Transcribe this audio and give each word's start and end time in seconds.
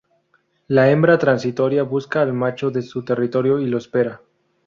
La 0.67 0.89
hembra 0.89 1.19
transitoria 1.19 1.83
busca 1.83 2.21
al 2.23 2.33
macho 2.33 2.71
en 2.73 2.81
su 2.81 3.05
territorio 3.05 3.59
y 3.59 3.67
lo 3.67 3.77
espera. 3.77 4.19